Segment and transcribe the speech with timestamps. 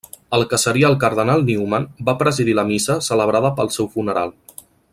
[0.35, 4.35] El que seria el cardenal Newman va presidir la missa celebrada pel seu funeral.